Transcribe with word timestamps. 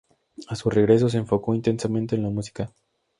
A 0.47 0.55
su 0.55 0.71
regreso 0.71 1.09
se 1.09 1.19
enfocó 1.19 1.53
intensamente 1.53 2.15
en 2.15 2.23
la 2.23 2.31
música. 2.31 2.73